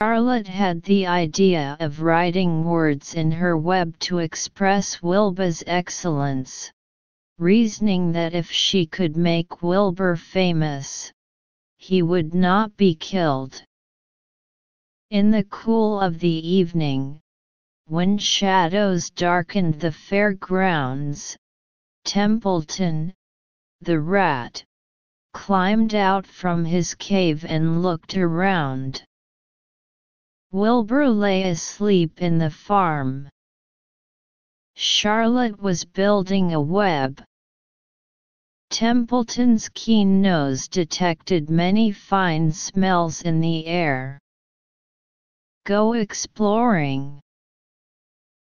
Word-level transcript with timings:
Charlotte 0.00 0.46
had 0.46 0.84
the 0.84 1.08
idea 1.08 1.76
of 1.80 2.02
writing 2.02 2.62
words 2.62 3.14
in 3.14 3.32
her 3.32 3.56
web 3.56 3.98
to 3.98 4.18
express 4.18 5.02
Wilbur's 5.02 5.64
excellence, 5.66 6.70
reasoning 7.36 8.12
that 8.12 8.32
if 8.32 8.48
she 8.48 8.86
could 8.86 9.16
make 9.16 9.60
Wilbur 9.60 10.14
famous, 10.14 11.12
he 11.78 12.00
would 12.00 12.32
not 12.32 12.76
be 12.76 12.94
killed. 12.94 13.60
In 15.10 15.32
the 15.32 15.42
cool 15.42 15.98
of 15.98 16.20
the 16.20 16.48
evening, 16.48 17.20
when 17.86 18.18
shadows 18.18 19.10
darkened 19.10 19.80
the 19.80 19.90
fairgrounds, 19.90 21.36
Templeton, 22.04 23.14
the 23.80 23.98
rat, 23.98 24.62
climbed 25.32 25.96
out 25.96 26.24
from 26.24 26.64
his 26.64 26.94
cave 26.94 27.44
and 27.44 27.82
looked 27.82 28.16
around. 28.16 29.02
Wilbur 30.50 31.10
lay 31.10 31.42
asleep 31.42 32.22
in 32.22 32.38
the 32.38 32.50
farm. 32.50 33.28
Charlotte 34.74 35.60
was 35.60 35.84
building 35.84 36.54
a 36.54 36.60
web. 36.60 37.22
Templeton's 38.70 39.68
keen 39.74 40.22
nose 40.22 40.66
detected 40.68 41.50
many 41.50 41.92
fine 41.92 42.50
smells 42.50 43.22
in 43.22 43.40
the 43.40 43.66
air. 43.66 44.18
Go 45.64 45.92
exploring. 45.92 47.20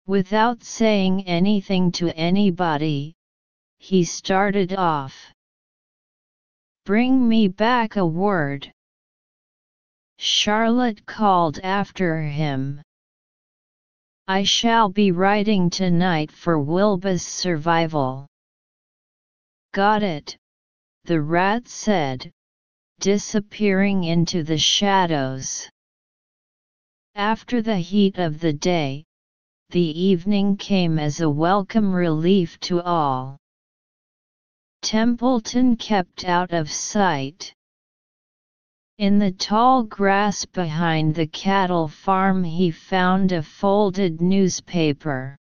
Without 0.06 0.62
saying 0.62 1.26
anything 1.26 1.92
to 1.92 2.14
anybody, 2.16 3.14
he 3.78 4.04
started 4.04 4.74
off. 4.74 5.32
Bring 6.84 7.28
me 7.28 7.48
back 7.48 7.96
a 7.96 8.04
word. 8.04 8.72
Charlotte 10.18 11.06
called 11.06 11.60
after 11.60 12.22
him. 12.22 12.82
I 14.26 14.42
shall 14.42 14.88
be 14.88 15.12
writing 15.12 15.70
tonight 15.70 16.32
for 16.32 16.58
Wilbur's 16.58 17.22
survival. 17.22 18.26
Got 19.72 20.02
it, 20.02 20.36
the 21.04 21.20
rat 21.22 21.68
said, 21.68 22.32
disappearing 22.98 24.04
into 24.04 24.42
the 24.42 24.58
shadows. 24.58 25.70
After 27.14 27.62
the 27.62 27.78
heat 27.78 28.18
of 28.18 28.40
the 28.40 28.52
day, 28.52 29.04
the 29.70 30.00
evening 30.00 30.56
came 30.56 30.98
as 30.98 31.20
a 31.20 31.30
welcome 31.30 31.92
relief 31.92 32.58
to 32.60 32.82
all. 32.82 33.38
Templeton 34.82 35.76
kept 35.76 36.24
out 36.24 36.52
of 36.52 36.70
sight. 36.70 37.54
In 38.98 39.20
the 39.20 39.30
tall 39.30 39.84
grass 39.84 40.44
behind 40.44 41.14
the 41.14 41.28
cattle 41.28 41.86
farm 41.86 42.42
he 42.42 42.72
found 42.72 43.30
a 43.30 43.44
folded 43.44 44.20
newspaper. 44.20 45.36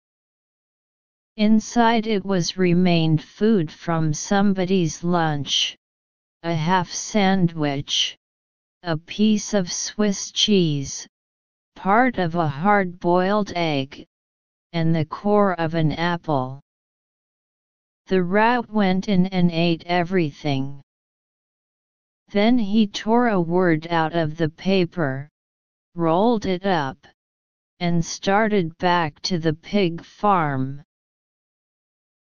Inside 1.37 2.09
it 2.09 2.25
was 2.25 2.57
remained 2.57 3.23
food 3.23 3.71
from 3.71 4.13
somebody's 4.13 5.05
lunch. 5.05 5.77
A 6.43 6.53
half 6.53 6.91
sandwich. 6.91 8.17
A 8.83 8.97
piece 8.97 9.55
of 9.55 9.71
Swiss 9.71 10.33
cheese. 10.33 11.07
Part 11.77 12.19
of 12.19 12.35
a 12.35 12.49
hard-boiled 12.49 13.53
egg. 13.55 14.05
And 14.73 14.93
the 14.93 15.05
core 15.05 15.55
of 15.61 15.75
an 15.75 15.93
apple. 15.93 16.61
The 18.09 18.25
rat 18.25 18.69
went 18.69 19.09
in 19.09 19.27
and 19.27 19.53
ate 19.53 19.85
everything. 19.87 20.83
Then 22.29 22.59
he 22.59 22.87
tore 22.87 23.29
a 23.29 23.41
word 23.41 23.87
out 23.89 24.15
of 24.15 24.37
the 24.37 24.49
paper, 24.49 25.29
rolled 25.95 26.47
it 26.47 26.67
up, 26.67 27.07
and 27.79 28.05
started 28.05 28.77
back 28.79 29.21
to 29.23 29.39
the 29.39 29.55
pig 29.55 30.05
farm. 30.05 30.83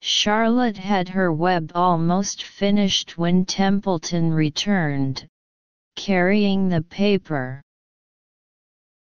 Charlotte 0.01 0.77
had 0.77 1.09
her 1.09 1.33
web 1.33 1.71
almost 1.73 2.43
finished 2.43 3.17
when 3.17 3.45
Templeton 3.45 4.31
returned, 4.31 5.27
carrying 5.95 6.69
the 6.69 6.83
paper. 6.83 7.61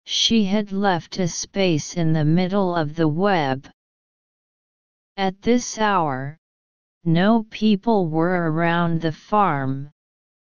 She 0.07 0.45
had 0.45 0.73
left 0.73 1.19
a 1.19 1.29
space 1.29 1.97
in 1.97 2.13
the 2.13 2.25
middle 2.25 2.75
of 2.75 2.97
the 2.97 3.09
web. 3.09 3.69
At 5.17 5.43
this 5.43 5.79
hour, 5.79 6.39
no 7.05 7.45
people 7.51 8.09
were 8.09 8.51
around 8.51 9.01
the 9.01 9.13
farm, 9.13 9.91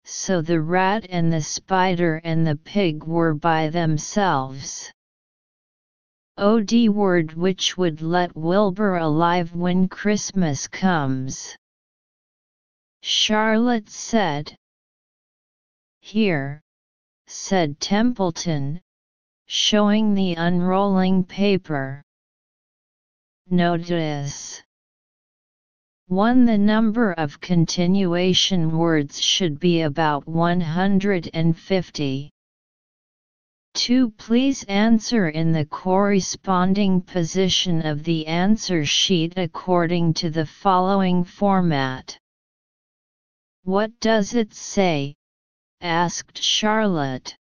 so 0.06 0.42
the 0.42 0.62
rat 0.62 1.06
and 1.10 1.32
the 1.32 1.42
spider 1.42 2.22
and 2.24 2.46
the 2.46 2.56
pig 2.56 3.04
were 3.04 3.34
by 3.34 3.70
themselves. 3.70 4.92
OD 6.38 6.90
word 6.90 7.34
which 7.34 7.78
would 7.78 8.02
let 8.02 8.36
Wilbur 8.36 8.98
alive 8.98 9.54
when 9.54 9.88
Christmas 9.88 10.68
comes. 10.68 11.56
Charlotte 13.02 13.90
said. 13.90 14.56
Here, 16.00 16.62
said 17.28 17.80
Templeton, 17.80 18.82
showing 19.46 20.14
the 20.14 20.36
unrolling 20.36 21.24
paper. 21.24 22.04
Notice. 23.50 24.53
1. 26.14 26.46
The 26.46 26.60
number 26.60 27.14
of 27.14 27.42
continuation 27.42 28.78
words 28.78 29.20
should 29.20 29.60
be 29.60 29.82
about 29.82 30.28
150. 30.28 32.30
2. 33.74 34.12
Please 34.12 34.64
answer 34.66 35.30
in 35.30 35.52
the 35.52 35.66
corresponding 35.66 37.02
position 37.02 37.84
of 37.84 38.04
the 38.04 38.28
answer 38.28 38.86
sheet 38.86 39.34
according 39.38 40.14
to 40.14 40.30
the 40.30 40.46
following 40.46 41.24
format. 41.24 42.16
What 43.64 44.00
does 44.00 44.36
it 44.36 44.54
say? 44.54 45.16
asked 45.82 46.44
Charlotte. 46.44 47.36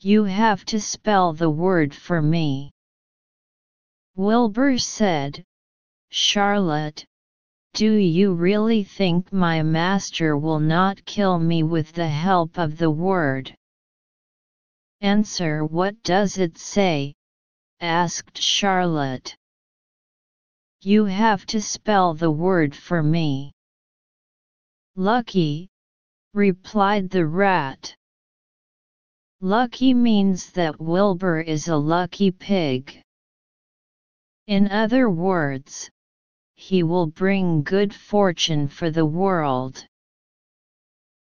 You 0.00 0.24
have 0.24 0.66
to 0.66 0.78
spell 0.78 1.32
the 1.32 1.48
word 1.48 1.94
for 1.94 2.20
me. 2.20 2.72
Wilbur 4.16 4.76
said, 4.76 5.42
Charlotte, 6.10 7.06
do 7.74 7.94
you 7.94 8.34
really 8.34 8.84
think 8.84 9.32
my 9.32 9.62
master 9.62 10.36
will 10.36 10.60
not 10.60 11.02
kill 11.06 11.38
me 11.38 11.62
with 11.62 11.90
the 11.92 12.08
help 12.08 12.58
of 12.58 12.76
the 12.76 12.90
word? 12.90 13.56
Answer 15.00 15.64
What 15.64 16.02
does 16.02 16.36
it 16.36 16.58
say? 16.58 17.14
asked 17.80 18.36
Charlotte. 18.36 19.34
You 20.82 21.06
have 21.06 21.46
to 21.46 21.62
spell 21.62 22.12
the 22.12 22.30
word 22.30 22.76
for 22.76 23.02
me. 23.02 23.52
Lucky, 24.94 25.70
replied 26.34 27.08
the 27.08 27.26
rat. 27.26 27.96
Lucky 29.40 29.94
means 29.94 30.50
that 30.52 30.78
Wilbur 30.78 31.40
is 31.40 31.68
a 31.68 31.76
lucky 31.76 32.30
pig. 32.30 33.02
In 34.46 34.70
other 34.70 35.08
words, 35.08 35.90
he 36.56 36.82
will 36.82 37.06
bring 37.06 37.62
good 37.62 37.94
fortune 37.94 38.68
for 38.68 38.90
the 38.90 39.06
world. 39.06 39.86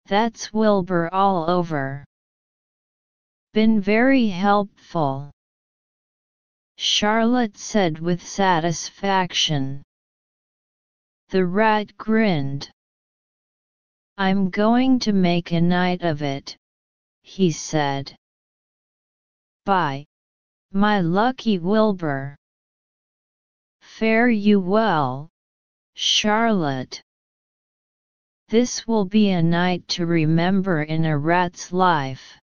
That's 0.06 0.52
Wilbur 0.52 1.08
all 1.12 1.48
over. 1.48 2.04
Been 3.52 3.80
very 3.80 4.26
helpful. 4.26 5.30
Charlotte 6.76 7.56
said 7.56 8.00
with 8.00 8.26
satisfaction. 8.26 9.82
The 11.28 11.46
rat 11.46 11.96
grinned. 11.96 12.70
I'm 14.18 14.50
going 14.50 14.98
to 15.00 15.12
make 15.12 15.52
a 15.52 15.60
night 15.60 16.02
of 16.02 16.22
it, 16.22 16.56
he 17.22 17.50
said. 17.50 18.14
Bye, 19.64 20.04
my 20.72 21.00
lucky 21.00 21.58
Wilbur. 21.58 22.36
Fare 23.98 24.28
you 24.28 24.58
well, 24.58 25.30
Charlotte. 25.94 27.00
This 28.48 28.88
will 28.88 29.04
be 29.04 29.30
a 29.30 29.40
night 29.40 29.86
to 29.90 30.04
remember 30.04 30.82
in 30.82 31.04
a 31.04 31.16
rat's 31.16 31.72
life. 31.72 32.36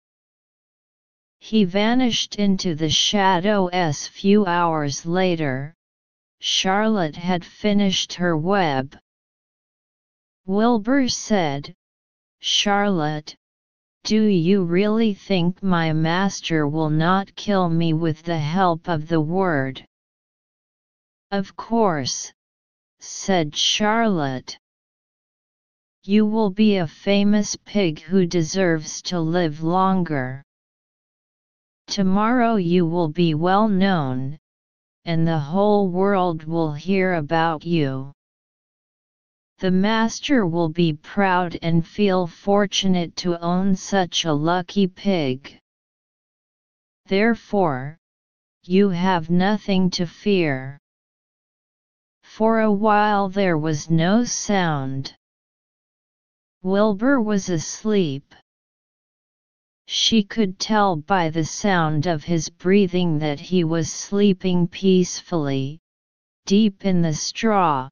He 1.40 1.64
vanished 1.64 2.36
into 2.36 2.76
the 2.76 2.88
shadow. 2.88 3.68
shadows 3.72 4.06
few 4.06 4.46
hours 4.46 5.04
later. 5.04 5.74
Charlotte 6.38 7.16
had 7.16 7.44
finished 7.44 8.12
her 8.12 8.36
web. 8.36 8.96
Wilbur 10.46 11.08
said, 11.08 11.74
Charlotte, 12.38 13.34
do 14.04 14.22
you 14.22 14.62
really 14.62 15.14
think 15.14 15.64
my 15.64 15.92
master 15.92 16.68
will 16.68 16.90
not 16.90 17.34
kill 17.34 17.68
me 17.68 17.92
with 17.92 18.22
the 18.22 18.38
help 18.38 18.88
of 18.88 19.08
the 19.08 19.20
word? 19.20 19.84
Of 21.32 21.54
course, 21.54 22.32
said 22.98 23.54
Charlotte. 23.54 24.58
You 26.02 26.26
will 26.26 26.50
be 26.50 26.78
a 26.78 26.88
famous 26.88 27.54
pig 27.54 28.00
who 28.00 28.26
deserves 28.26 29.00
to 29.02 29.20
live 29.20 29.62
longer. 29.62 30.42
Tomorrow 31.86 32.56
you 32.56 32.84
will 32.84 33.06
be 33.08 33.34
well 33.34 33.68
known, 33.68 34.38
and 35.04 35.24
the 35.24 35.38
whole 35.38 35.88
world 35.88 36.42
will 36.42 36.72
hear 36.72 37.14
about 37.14 37.64
you. 37.64 38.12
The 39.58 39.70
master 39.70 40.48
will 40.48 40.70
be 40.70 40.94
proud 40.94 41.56
and 41.62 41.86
feel 41.86 42.26
fortunate 42.26 43.14
to 43.16 43.40
own 43.40 43.76
such 43.76 44.24
a 44.24 44.32
lucky 44.32 44.88
pig. 44.88 45.60
Therefore, 47.06 47.98
you 48.64 48.88
have 48.88 49.30
nothing 49.30 49.90
to 49.90 50.06
fear. 50.06 50.79
For 52.40 52.60
a 52.60 52.72
while 52.72 53.28
there 53.28 53.58
was 53.58 53.90
no 53.90 54.24
sound. 54.24 55.14
Wilbur 56.62 57.20
was 57.20 57.50
asleep. 57.50 58.34
She 59.86 60.24
could 60.24 60.58
tell 60.58 60.96
by 60.96 61.28
the 61.28 61.44
sound 61.44 62.06
of 62.06 62.24
his 62.24 62.48
breathing 62.48 63.18
that 63.18 63.40
he 63.40 63.62
was 63.62 63.92
sleeping 63.92 64.68
peacefully, 64.68 65.80
deep 66.46 66.86
in 66.86 67.02
the 67.02 67.12
straw. 67.12 67.90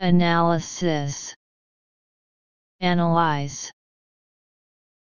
Analysis 0.00 1.32
Analyze 2.80 3.70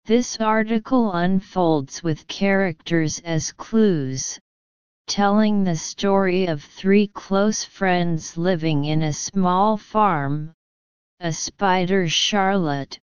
This 0.06 0.42
article 0.42 1.12
unfolds 1.12 2.01
with 2.01 2.25
characters 2.25 3.19
as 3.19 3.51
clues, 3.51 4.39
telling 5.07 5.63
the 5.63 5.75
story 5.75 6.45
of 6.45 6.63
three 6.63 7.07
close 7.07 7.63
friends 7.63 8.38
living 8.38 8.85
in 8.85 9.03
a 9.03 9.13
small 9.13 9.77
farm 9.77 10.53
a 11.23 11.31
spider 11.31 12.05
Charlotte, 12.05 13.00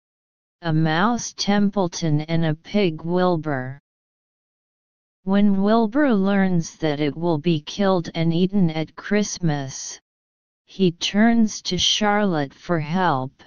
a 0.63 0.73
mouse 0.73 1.33
Templeton, 1.37 2.23
and 2.23 2.45
a 2.45 2.55
pig 2.55 3.03
Wilbur. 3.03 3.79
When 5.23 5.63
Wilbur 5.63 6.13
learns 6.15 6.79
that 6.79 6.99
it 6.99 7.17
will 7.17 7.39
be 7.39 7.61
killed 7.61 8.11
and 8.17 8.35
eaten 8.35 8.71
at 8.71 8.97
Christmas, 8.97 10.01
he 10.65 10.91
turns 10.91 11.63
to 11.63 11.79
Charlotte 11.79 12.53
for 12.53 12.81
help. 12.81 13.41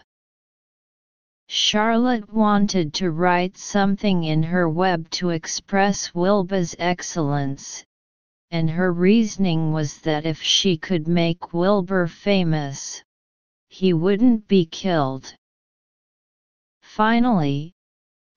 Charlotte 1.50 2.32
wanted 2.32 2.94
to 2.94 3.12
write 3.12 3.58
something 3.58 4.24
in 4.24 4.42
her 4.44 4.70
web 4.70 5.10
to 5.10 5.32
express 5.32 6.16
Wilbur's 6.16 6.78
excellence, 6.80 7.84
and 8.52 8.70
her 8.70 8.92
reasoning 8.92 9.72
was 9.72 10.00
that 10.00 10.26
if 10.26 10.42
she 10.42 10.76
could 10.76 11.08
make 11.08 11.54
Wilbur 11.54 12.06
famous, 12.06 13.02
he 13.70 13.94
wouldn't 13.94 14.46
be 14.50 14.66
killed. 14.66 15.34
Finally, 16.82 17.72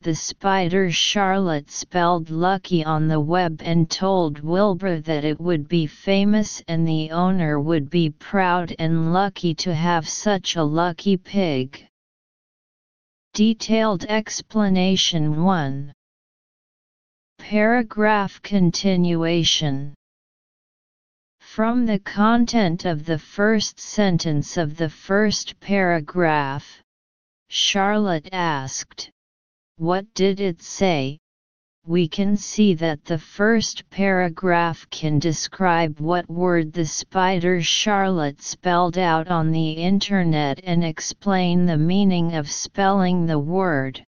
the 0.03 0.15
spider 0.15 0.89
Charlotte 0.89 1.69
spelled 1.69 2.31
lucky 2.31 2.85
on 2.85 3.09
the 3.09 3.19
web 3.19 3.61
and 3.65 3.91
told 3.91 4.39
Wilbur 4.39 5.01
that 5.01 5.25
it 5.25 5.41
would 5.41 5.67
be 5.67 5.87
famous 5.87 6.63
and 6.69 6.87
the 6.87 7.11
owner 7.11 7.59
would 7.59 7.91
be 7.91 8.11
proud 8.11 8.73
and 8.79 9.13
lucky 9.13 9.53
to 9.55 9.75
have 9.75 10.09
such 10.09 10.55
a 10.55 10.63
lucky 10.63 11.17
pig. 11.17 11.89
Detailed 13.33 14.05
explanation 14.05 15.43
1 15.43 15.93
Paragraph 17.39 18.41
continuation 18.43 19.93
from 21.55 21.87
the 21.87 22.01
content 22.01 22.85
of 22.85 23.05
the 23.05 23.17
first 23.17 23.79
sentence 23.79 24.57
of 24.57 24.77
the 24.77 24.89
first 24.89 25.61
paragraph, 25.61 26.83
Charlotte 27.49 28.29
asked, 28.33 29.09
What 29.77 30.05
did 30.15 30.41
it 30.41 30.61
say? 30.61 31.17
We 31.87 32.09
can 32.09 32.37
see 32.37 32.75
that 32.75 33.05
the 33.05 33.19
first 33.19 33.89
paragraph 33.89 34.85
can 34.91 35.21
describe 35.21 36.01
what 36.01 36.29
word 36.29 36.73
the 36.73 36.87
spider 36.87 37.63
Charlotte 37.63 38.43
spelled 38.43 38.99
out 38.99 39.29
on 39.29 39.53
the 39.53 39.75
internet 39.75 40.59
and 40.65 40.83
explain 40.85 41.67
the 41.67 41.79
meaning 41.79 42.35
of 42.35 42.51
spelling 42.51 43.27
the 43.27 43.39
word. 43.39 44.03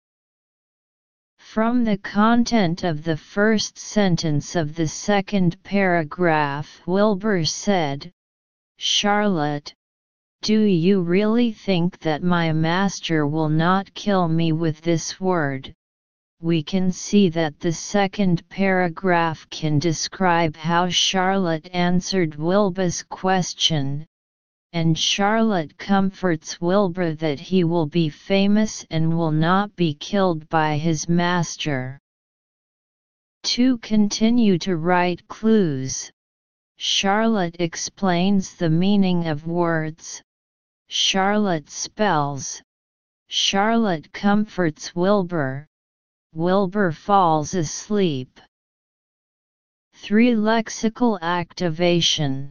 From 1.52 1.84
the 1.84 1.99
content 1.99 2.82
of 2.82 3.04
the 3.04 3.19
first 3.19 3.76
sentence 3.76 4.56
of 4.56 4.75
the 4.75 4.88
second 4.88 5.62
paragraph 5.62 6.81
Wilbur 6.87 7.44
said, 7.44 8.10
Charlotte, 8.78 9.75
do 10.40 10.62
you 10.62 11.02
really 11.02 11.52
think 11.52 11.99
that 11.99 12.22
my 12.22 12.54
master 12.54 13.26
will 13.26 13.50
not 13.50 13.93
kill 13.93 14.28
me 14.28 14.52
with 14.52 14.81
this 14.81 15.20
word? 15.20 15.75
We 16.40 16.62
can 16.62 16.90
see 16.90 17.28
that 17.28 17.60
the 17.60 17.72
second 17.72 18.49
paragraph 18.49 19.46
can 19.50 19.78
describe 19.78 20.56
how 20.56 20.88
Charlotte 20.88 21.69
answered 21.75 22.37
Wilbur's 22.37 23.02
question, 23.02 24.06
and 24.75 24.99
Charlotte 24.99 25.77
comforts 25.77 26.61
Wilbur 26.61 27.15
that 27.17 27.39
he 27.39 27.63
will 27.63 27.87
be 27.87 28.09
famous 28.09 28.87
and 28.91 29.17
will 29.17 29.31
not 29.31 29.77
be 29.77 29.93
killed 29.95 30.49
by 30.49 30.79
his 30.79 31.09
master. 31.09 31.99
To 33.43 33.77
continue 33.79 34.57
to 34.59 34.77
write 34.77 35.29
clues, 35.29 36.11
Charlotte 36.79 37.57
explains 37.59 38.55
the 38.55 38.71
meaning 38.71 39.27
of 39.27 39.47
words, 39.47 40.23
Charlotte 40.89 41.69
spells, 41.69 42.63
Charlotte 43.29 44.13
comforts 44.13 44.95
Wilbur, 44.95 45.67
Wilbur 46.35 46.93
falls 46.93 47.55
asleep. 47.55 48.41
3. 49.95 50.35
Lexical 50.35 51.21
activation 51.21 52.50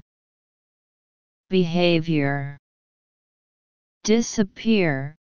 Behavior. 1.51 2.57
Disappear. 4.05 5.17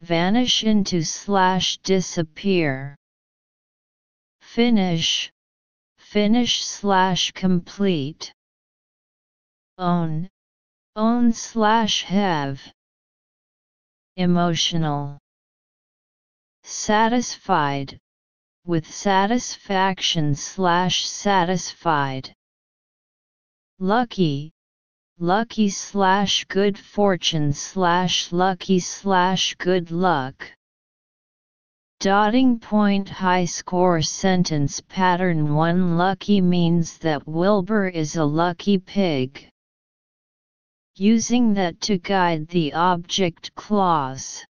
Vanish 0.00 0.64
into 0.64 1.04
slash 1.04 1.78
disappear. 1.78 2.96
Finish. 4.40 5.30
Finish 5.96 6.64
slash 6.64 7.30
complete. 7.30 8.32
Own. 9.78 10.28
Own 10.96 11.32
slash 11.32 12.02
have. 12.02 12.60
Emotional. 14.16 15.20
Satisfied. 16.64 17.96
With 18.66 18.92
satisfaction 18.92 20.34
slash 20.34 21.06
satisfied. 21.06 22.34
Lucky 23.78 24.50
lucky 25.22 25.68
slash 25.68 26.46
good 26.46 26.78
fortune 26.78 27.52
slash 27.52 28.32
lucky 28.32 28.78
slash 28.78 29.54
good 29.56 29.90
luck. 29.90 30.50
Dotting 32.00 32.58
point 32.58 33.06
high 33.06 33.44
score 33.44 34.00
sentence 34.00 34.80
pattern 34.80 35.54
1 35.54 35.98
Lucky 35.98 36.40
means 36.40 36.96
that 36.98 37.28
Wilbur 37.28 37.88
is 37.88 38.16
a 38.16 38.24
lucky 38.24 38.78
pig. 38.78 39.46
Using 40.96 41.52
that 41.52 41.78
to 41.82 41.98
guide 41.98 42.48
the 42.48 42.72
object 42.72 43.54
clause. 43.54 44.42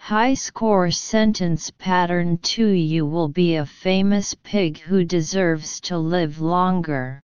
High 0.00 0.32
score 0.32 0.90
sentence 0.90 1.70
pattern 1.70 2.38
2 2.38 2.68
You 2.68 3.04
will 3.04 3.28
be 3.28 3.56
a 3.56 3.66
famous 3.66 4.34
pig 4.42 4.78
who 4.78 5.04
deserves 5.04 5.82
to 5.82 5.98
live 5.98 6.40
longer 6.40 7.20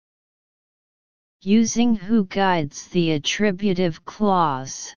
using 1.45 1.95
who 1.95 2.25
guides 2.25 2.89
the 2.89 3.13
attributive 3.13 4.05
clause. 4.05 4.95